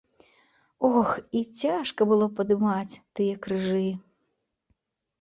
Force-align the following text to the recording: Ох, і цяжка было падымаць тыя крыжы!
Ох, 0.89 1.11
і 1.41 1.43
цяжка 1.61 2.01
было 2.13 2.31
падымаць 2.41 2.99
тыя 3.15 3.33
крыжы! 3.47 3.89